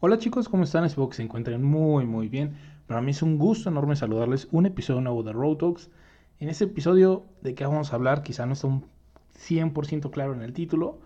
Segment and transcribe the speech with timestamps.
[0.00, 0.84] Hola chicos, ¿cómo están?
[0.84, 2.54] Espero que se encuentren muy muy bien.
[2.86, 5.90] Para mí es un gusto enorme saludarles un episodio nuevo de Road Talks.
[6.38, 8.84] En este episodio de qué vamos a hablar, quizá no está un
[9.36, 11.00] 100% claro en el título,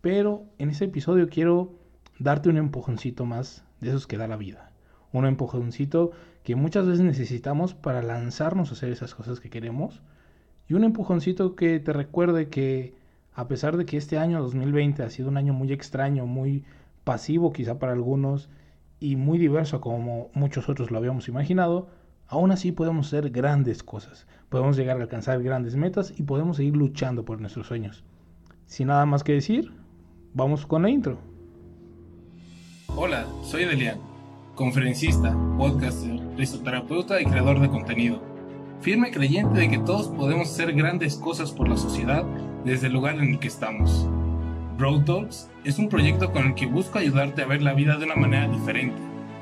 [0.00, 1.72] pero en este episodio quiero
[2.18, 4.72] darte un empujoncito más de esos que da la vida.
[5.12, 6.10] Un empujoncito
[6.42, 10.02] que muchas veces necesitamos para lanzarnos a hacer esas cosas que queremos.
[10.68, 12.96] Y un empujoncito que te recuerde que
[13.34, 16.64] a pesar de que este año 2020 ha sido un año muy extraño, muy
[17.06, 18.50] pasivo quizá para algunos
[18.98, 21.88] y muy diverso como muchos otros lo habíamos imaginado,
[22.26, 26.76] aún así podemos hacer grandes cosas, podemos llegar a alcanzar grandes metas y podemos seguir
[26.76, 28.04] luchando por nuestros sueños.
[28.66, 29.72] Sin nada más que decir,
[30.34, 31.18] vamos con la intro.
[32.96, 34.00] Hola, soy Delian,
[34.56, 38.20] conferencista, podcaster, risoterapeuta y creador de contenido.
[38.80, 42.24] Firme creyente de que todos podemos hacer grandes cosas por la sociedad
[42.64, 44.08] desde el lugar en el que estamos.
[44.78, 48.04] Road Talks es un proyecto con el que busco ayudarte a ver la vida de
[48.04, 49.00] una manera diferente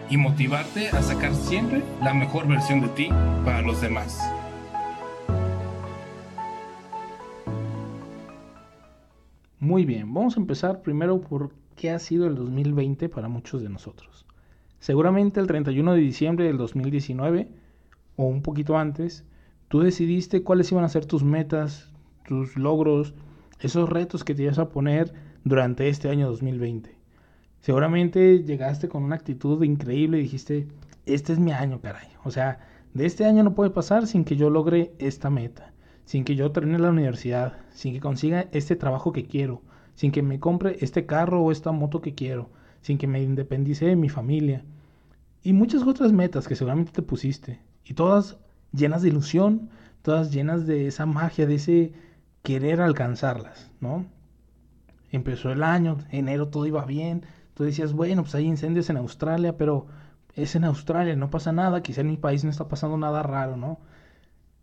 [0.08, 3.08] y motivarte a sacar siempre la mejor versión de ti
[3.44, 4.20] para los demás.
[9.58, 13.70] Muy bien, vamos a empezar primero por qué ha sido el 2020 para muchos de
[13.70, 14.26] nosotros.
[14.78, 17.48] Seguramente el 31 de diciembre del 2019
[18.14, 19.24] o un poquito antes,
[19.66, 21.90] tú decidiste cuáles iban a ser tus metas,
[22.24, 23.14] tus logros,
[23.60, 25.12] esos retos que te ibas a poner
[25.44, 26.96] durante este año 2020.
[27.60, 30.68] Seguramente llegaste con una actitud increíble y dijiste,
[31.06, 32.08] este es mi año, caray.
[32.24, 32.60] O sea,
[32.92, 35.72] de este año no puede pasar sin que yo logre esta meta,
[36.04, 39.62] sin que yo termine la universidad, sin que consiga este trabajo que quiero,
[39.94, 42.50] sin que me compre este carro o esta moto que quiero,
[42.82, 44.64] sin que me independice de mi familia.
[45.42, 47.60] Y muchas otras metas que seguramente te pusiste.
[47.84, 48.38] Y todas
[48.72, 49.70] llenas de ilusión,
[50.02, 51.92] todas llenas de esa magia, de ese
[52.44, 54.06] querer alcanzarlas, ¿no?
[55.10, 59.56] Empezó el año, enero todo iba bien, tú decías, bueno, pues hay incendios en Australia,
[59.56, 59.86] pero
[60.34, 63.56] es en Australia, no pasa nada, quizá en mi país no está pasando nada raro,
[63.56, 63.80] ¿no?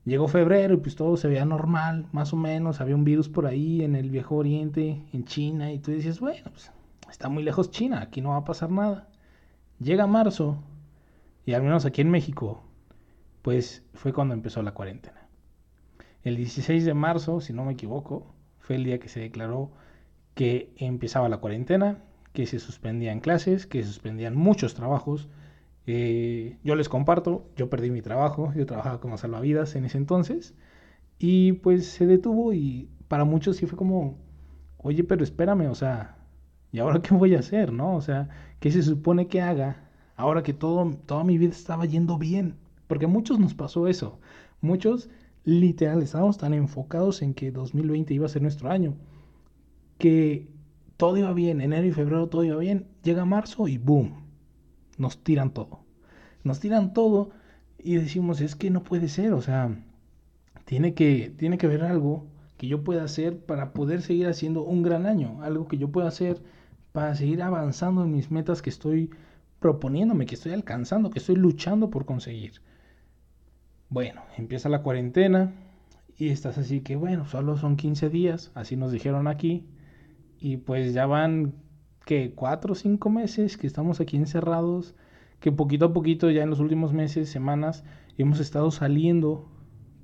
[0.06, 3.48] Llegó febrero y pues todo se veía normal, más o menos, había un virus por
[3.48, 6.72] ahí en el viejo oriente, en China, y tú decías, bueno, pues
[7.10, 9.08] está muy lejos China, aquí no va a pasar nada.
[9.80, 10.64] Llega marzo,
[11.46, 12.62] y al menos aquí en México,
[13.42, 15.21] pues fue cuando empezó la cuarentena.
[16.24, 19.72] El 16 de marzo, si no me equivoco, fue el día que se declaró
[20.36, 25.30] que empezaba la cuarentena, que se suspendían clases, que se suspendían muchos trabajos.
[25.88, 30.54] Eh, yo les comparto, yo perdí mi trabajo, yo trabajaba como salvavidas en ese entonces,
[31.18, 34.18] y pues se detuvo y para muchos sí fue como,
[34.78, 36.18] oye, pero espérame, o sea,
[36.72, 37.96] ¿y ahora qué voy a hacer, no?
[37.96, 42.18] O sea, ¿qué se supone que haga ahora que todo, toda mi vida estaba yendo
[42.18, 42.58] bien?
[42.88, 44.20] Porque a muchos nos pasó eso.
[44.62, 45.10] Muchos
[45.44, 48.96] literal, estábamos tan enfocados en que 2020 iba a ser nuestro año,
[49.98, 50.48] que
[50.98, 54.24] todo iba bien, enero y febrero todo iba bien, llega marzo y boom,
[54.98, 55.82] nos tiran todo.
[56.44, 57.32] Nos tiran todo
[57.78, 59.76] y decimos, es que no puede ser, o sea,
[60.66, 64.84] tiene que, tiene que haber algo que yo pueda hacer para poder seguir haciendo un
[64.84, 66.42] gran año, algo que yo pueda hacer
[66.92, 69.10] para seguir avanzando en mis metas que estoy
[69.60, 72.62] proponiéndome, que estoy alcanzando, que estoy luchando por conseguir.
[73.92, 75.52] Bueno, empieza la cuarentena
[76.18, 79.66] y estás así que, bueno, solo son 15 días, así nos dijeron aquí.
[80.40, 81.56] Y pues ya van,
[82.06, 84.96] que Cuatro o cinco meses que estamos aquí encerrados,
[85.42, 87.84] que poquito a poquito, ya en los últimos meses, semanas,
[88.18, 89.52] hemos estado saliendo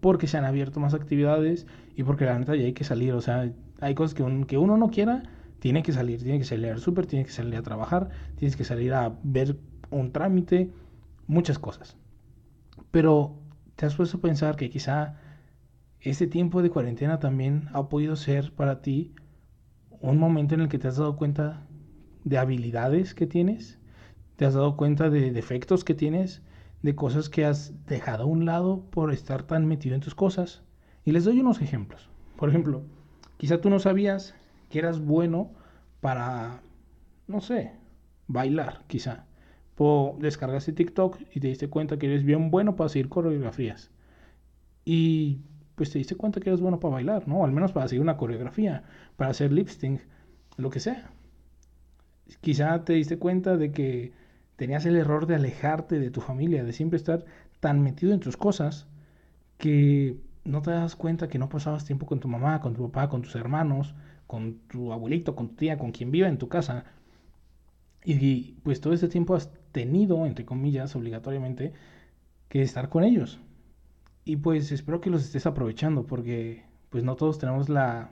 [0.01, 1.65] porque se han abierto más actividades
[1.95, 3.13] y porque la neta ya hay que salir.
[3.13, 3.49] O sea,
[3.79, 5.23] hay cosas que, que uno no quiera,
[5.59, 8.65] tiene que salir, tiene que salir al súper, tiene que salir a trabajar, tienes que
[8.65, 9.55] salir a ver
[9.91, 10.71] un trámite,
[11.25, 11.95] muchas cosas.
[12.91, 13.46] Pero
[13.77, 15.13] ¿Te has puesto a pensar que quizá
[16.01, 19.13] este tiempo de cuarentena también ha podido ser para ti
[20.01, 21.67] un momento en el que te has dado cuenta
[22.23, 23.77] de habilidades que tienes?
[24.35, 26.41] ¿Te has dado cuenta de defectos que tienes?
[26.81, 30.63] ¿De cosas que has dejado a un lado por estar tan metido en tus cosas?
[31.05, 32.09] Y les doy unos ejemplos.
[32.35, 32.81] Por ejemplo,
[33.37, 34.33] quizá tú no sabías
[34.71, 35.51] que eras bueno
[36.01, 36.63] para,
[37.27, 37.73] no sé,
[38.25, 39.27] bailar, quizá
[40.19, 43.91] descargaste TikTok y te diste cuenta que eres bien bueno para seguir coreografías.
[44.85, 45.41] Y
[45.75, 47.45] pues te diste cuenta que eres bueno para bailar, ¿no?
[47.45, 48.83] Al menos para seguir una coreografía,
[49.15, 50.01] para hacer lip sync,
[50.57, 51.11] lo que sea.
[52.41, 54.13] Quizá te diste cuenta de que
[54.55, 57.25] tenías el error de alejarte de tu familia, de siempre estar
[57.59, 58.87] tan metido en tus cosas
[59.57, 63.09] que no te das cuenta que no pasabas tiempo con tu mamá, con tu papá,
[63.09, 63.93] con tus hermanos,
[64.25, 66.85] con tu abuelito, con tu tía, con quien viva en tu casa.
[68.03, 71.71] Y pues todo ese tiempo has tenido, entre comillas, obligatoriamente,
[72.49, 73.39] que estar con ellos.
[74.25, 78.09] Y pues espero que los estés aprovechando porque pues no todos tenemos la,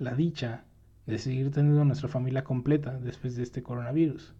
[0.00, 0.64] la dicha
[1.06, 4.34] de seguir teniendo nuestra familia completa después de este coronavirus.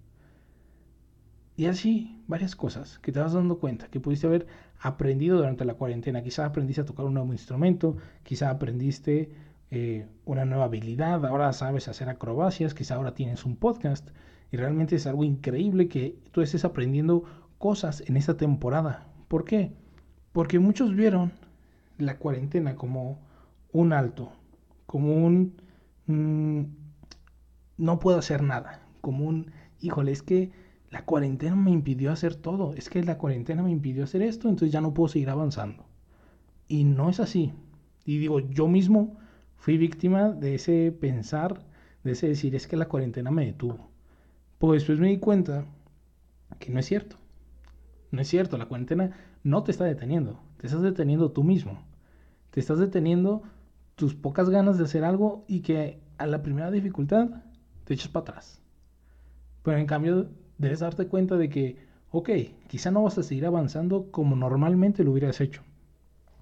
[1.57, 4.49] Y así, varias cosas que te vas dando cuenta, que pudiste haber
[4.81, 6.25] aprendido durante la cuarentena.
[6.25, 9.31] Quizá aprendiste a tocar un nuevo instrumento, quizá aprendiste
[9.71, 14.11] eh, una nueva habilidad, ahora sabes hacer acrobacias, quizá ahora tienes un podcast.
[14.55, 17.25] Y realmente es algo increíble que tú estés aprendiendo
[17.59, 19.05] cosas en esta temporada.
[19.27, 19.73] ¿Por qué?
[20.31, 21.33] Porque muchos vieron
[21.99, 23.19] la cuarentena como
[23.73, 24.31] un alto,
[24.87, 25.57] como un
[26.07, 26.67] mm,
[27.79, 30.53] no puedo hacer nada, como un híjole, es que
[30.89, 34.71] la cuarentena me impidió hacer todo, es que la cuarentena me impidió hacer esto, entonces
[34.73, 35.85] ya no puedo seguir avanzando.
[36.69, 37.53] Y no es así.
[38.05, 39.17] Y digo, yo mismo
[39.57, 41.67] fui víctima de ese pensar,
[42.05, 43.93] de ese decir, es que la cuarentena me detuvo.
[44.59, 45.65] Pues después me di cuenta
[46.59, 47.17] que no es cierto.
[48.11, 49.11] No es cierto, la cuarentena
[49.43, 51.83] no te está deteniendo, te estás deteniendo tú mismo.
[52.51, 53.43] Te estás deteniendo
[53.97, 57.43] tus pocas ganas de hacer algo y que a la primera dificultad
[57.85, 58.63] te echas para atrás.
[59.63, 61.79] Pero en cambio debes darte cuenta de que,
[62.11, 62.31] ok,
[62.69, 65.63] quizá no vas a seguir avanzando como normalmente lo hubieras hecho.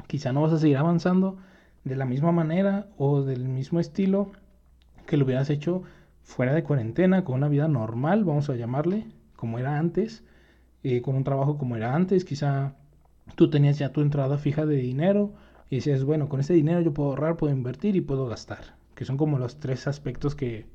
[0.07, 1.39] Quizá no vas a seguir avanzando
[1.85, 4.33] de la misma manera o del mismo estilo
[5.07, 5.83] que lo hubieras hecho
[6.23, 10.25] fuera de cuarentena, con una vida normal, vamos a llamarle, como era antes,
[10.83, 12.75] eh, con un trabajo como era antes, quizá
[13.37, 15.35] tú tenías ya tu entrada fija de dinero
[15.71, 19.05] y decías, bueno, con ese dinero yo puedo ahorrar, puedo invertir y puedo gastar, que
[19.05, 20.67] son como los tres aspectos que,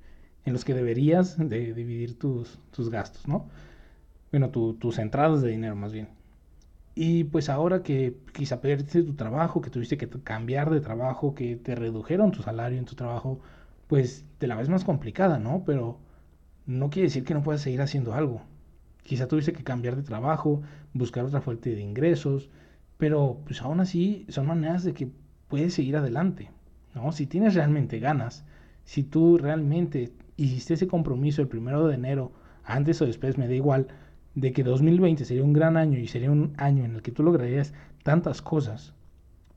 [0.45, 3.47] en los que deberías de dividir tus, tus gastos, ¿no?
[4.31, 6.09] Bueno, tus entradas de dinero más bien.
[6.95, 11.55] Y pues ahora que quizá perdiste tu trabajo, que tuviste que cambiar de trabajo, que
[11.55, 13.39] te redujeron tu salario en tu trabajo,
[13.87, 15.63] pues te la ves más complicada, ¿no?
[15.65, 15.99] Pero
[16.65, 18.41] no quiere decir que no puedas seguir haciendo algo.
[19.03, 20.61] Quizá tuviste que cambiar de trabajo,
[20.93, 22.49] buscar otra fuente de ingresos,
[22.97, 25.09] pero pues aún así son maneras de que
[25.47, 26.51] puedes seguir adelante,
[26.93, 27.11] ¿no?
[27.11, 28.43] Si tienes realmente ganas,
[28.83, 33.53] si tú realmente hiciste ese compromiso el primero de enero, antes o después, me da
[33.53, 33.87] igual,
[34.35, 37.23] de que 2020 sería un gran año y sería un año en el que tú
[37.23, 37.73] lograrías
[38.03, 38.93] tantas cosas,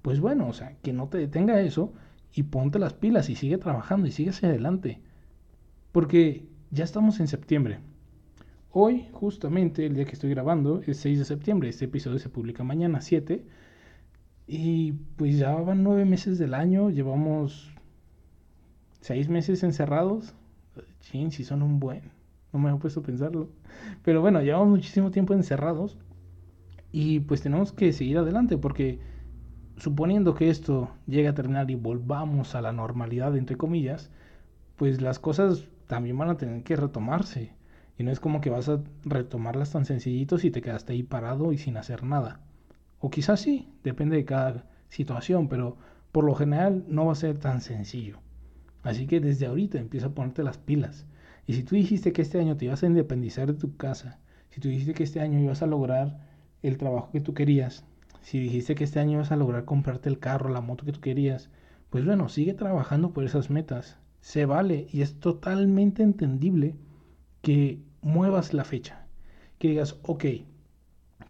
[0.02, 1.92] pues bueno, o sea, que no te detenga eso
[2.32, 5.00] y ponte las pilas y sigue trabajando y sigue hacia adelante.
[5.92, 7.80] Porque ya estamos en septiembre.
[8.72, 11.68] Hoy, justamente, el día que estoy grabando, es 6 de septiembre.
[11.68, 13.44] Este episodio se publica mañana, 7.
[14.52, 17.70] Y pues ya van nueve meses del año, llevamos
[19.00, 20.34] seis meses encerrados.
[21.02, 22.02] Chin, si son un buen.
[22.52, 23.48] No me he puesto a pensarlo.
[24.02, 25.96] Pero bueno, llevamos muchísimo tiempo encerrados.
[26.90, 28.98] Y pues tenemos que seguir adelante porque
[29.80, 34.10] suponiendo que esto llegue a terminar y volvamos a la normalidad, entre comillas,
[34.76, 37.52] pues las cosas también van a tener que retomarse.
[37.98, 41.52] Y no es como que vas a retomarlas tan sencillitos y te quedaste ahí parado
[41.52, 42.40] y sin hacer nada.
[43.00, 45.76] O quizás sí, depende de cada situación, pero
[46.12, 48.18] por lo general no va a ser tan sencillo.
[48.82, 51.06] Así que desde ahorita empieza a ponerte las pilas.
[51.46, 54.18] Y si tú dijiste que este año te ibas a independizar de tu casa,
[54.50, 56.26] si tú dijiste que este año ibas a lograr
[56.62, 57.84] el trabajo que tú querías,
[58.22, 61.00] si dijiste que este año ibas a lograr comprarte el carro, la moto que tú
[61.00, 61.50] querías,
[61.90, 63.98] pues bueno, sigue trabajando por esas metas.
[64.20, 66.76] Se vale y es totalmente entendible
[67.42, 69.06] que muevas la fecha.
[69.58, 70.24] Que digas, ok,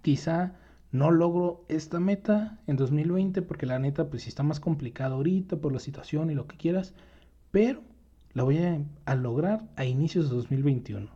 [0.02, 0.56] quizá
[0.92, 5.72] no logro esta meta en 2020 porque la neta pues está más complicado ahorita por
[5.72, 6.94] la situación y lo que quieras,
[7.50, 7.82] pero
[8.32, 11.08] la voy a, lograr a inicios de 2021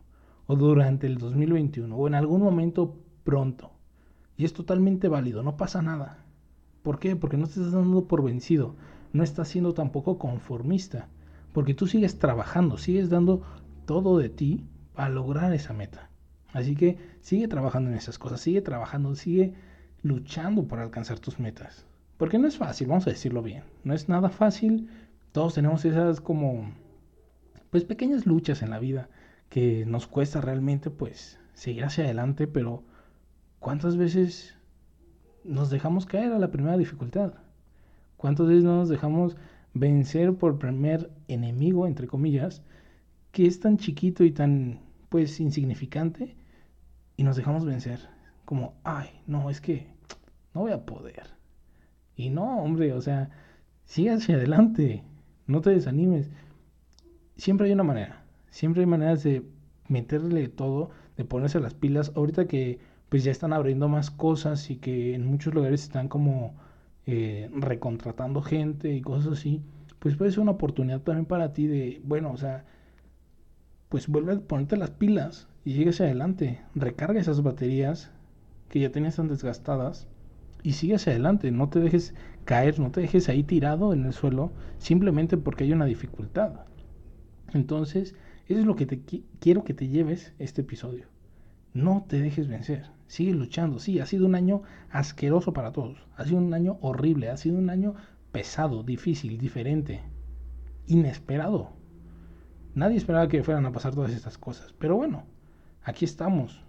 [0.47, 3.71] o durante el 2021 o en algún momento pronto.
[4.37, 6.25] Y es totalmente válido, no pasa nada.
[6.83, 7.15] ¿Por qué?
[7.15, 8.75] Porque no te estás dando por vencido,
[9.13, 11.07] no estás siendo tampoco conformista,
[11.51, 13.41] porque tú sigues trabajando, sigues dando
[13.85, 16.09] todo de ti para lograr esa meta.
[16.53, 19.53] Así que sigue trabajando en esas cosas, sigue trabajando, sigue
[20.03, 21.85] luchando por alcanzar tus metas.
[22.17, 23.63] Porque no es fácil, vamos a decirlo bien.
[23.83, 24.89] No es nada fácil.
[25.31, 26.71] Todos tenemos esas como
[27.71, 29.09] pues pequeñas luchas en la vida
[29.49, 32.83] que nos cuesta realmente pues seguir hacia adelante, pero
[33.65, 34.55] ¿cuántas veces
[35.43, 37.33] nos dejamos caer a la primera dificultad?
[38.15, 39.37] ¿Cuántas veces no nos dejamos
[39.73, 42.61] vencer por primer enemigo, entre comillas,
[43.31, 46.35] que es tan chiquito y tan pues insignificante
[47.17, 48.07] y nos dejamos vencer?
[48.45, 49.87] Como, ay, no, es que
[50.53, 51.31] no voy a poder.
[52.15, 53.31] Y no, hombre, o sea,
[53.85, 55.03] sigue hacia adelante,
[55.47, 56.29] no te desanimes
[57.35, 58.23] siempre hay una manera.
[58.51, 59.43] Siempre hay maneras de
[59.87, 62.11] meterle todo, de ponerse las pilas.
[62.15, 66.55] Ahorita que pues ya están abriendo más cosas y que en muchos lugares están como
[67.05, 69.61] eh, recontratando gente y cosas así,
[69.99, 72.65] pues puede ser una oportunidad también para ti de, bueno, o sea,
[73.89, 76.61] pues vuelve a ponerte las pilas y llegues adelante.
[76.73, 78.11] Recarga esas baterías
[78.69, 80.07] que ya tenías tan desgastadas
[80.63, 81.51] y sigue hacia adelante.
[81.51, 85.73] No te dejes caer, no te dejes ahí tirado en el suelo simplemente porque hay
[85.73, 86.65] una dificultad.
[87.53, 88.15] Entonces,
[88.47, 89.01] eso es lo que te
[89.39, 91.07] quiero que te lleves este episodio.
[91.73, 92.94] No te dejes vencer.
[93.07, 93.79] Sigue luchando.
[93.79, 96.07] Sí, ha sido un año asqueroso para todos.
[96.17, 97.29] Ha sido un año horrible.
[97.29, 97.95] Ha sido un año
[98.31, 100.01] pesado, difícil, diferente,
[100.87, 101.71] inesperado.
[102.73, 104.73] Nadie esperaba que fueran a pasar todas estas cosas.
[104.73, 105.25] Pero bueno,
[105.83, 106.63] aquí estamos.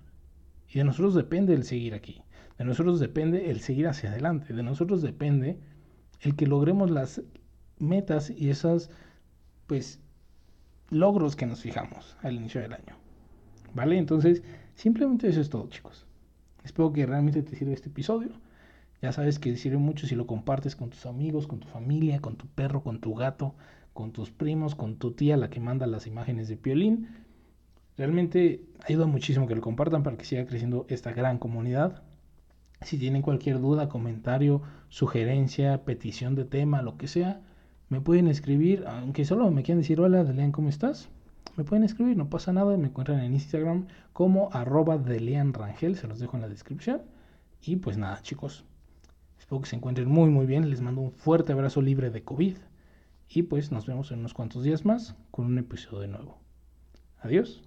[0.69, 2.23] Y de nosotros depende el seguir aquí.
[2.59, 4.55] De nosotros depende el seguir hacia adelante.
[4.55, 5.59] De nosotros depende
[6.21, 7.23] el que logremos las
[7.79, 8.91] metas y esas,
[9.67, 10.01] pues,
[10.91, 12.97] logros que nos fijamos al inicio del año.
[13.75, 13.99] ¿Vale?
[13.99, 14.43] Entonces,
[14.75, 16.06] simplemente eso es todo, chicos.
[16.67, 18.31] Espero que realmente te sirva este episodio.
[19.01, 22.35] Ya sabes que sirve mucho si lo compartes con tus amigos, con tu familia, con
[22.35, 23.55] tu perro, con tu gato,
[23.93, 27.09] con tus primos, con tu tía, la que manda las imágenes de Piolín.
[27.97, 32.03] Realmente ayuda muchísimo que lo compartan para que siga creciendo esta gran comunidad.
[32.81, 37.43] Si tienen cualquier duda, comentario, sugerencia, petición de tema, lo que sea,
[37.89, 41.09] me pueden escribir, aunque solo me quieran decir hola, Delian, ¿cómo estás?
[41.57, 46.19] Me pueden escribir, no pasa nada, me encuentran en Instagram como arroba Rangel, se los
[46.19, 47.03] dejo en la descripción.
[47.63, 48.65] Y pues nada, chicos,
[49.39, 52.57] espero que se encuentren muy muy bien, les mando un fuerte abrazo libre de COVID
[53.29, 56.39] y pues nos vemos en unos cuantos días más con un episodio de nuevo.
[57.21, 57.66] Adiós.